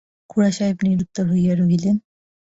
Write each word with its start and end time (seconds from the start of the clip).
খুড়াসাহেব 0.29 0.77
নিরুত্তর 0.85 1.25
হইয়া 1.31 1.53
রহিলেন। 1.55 1.95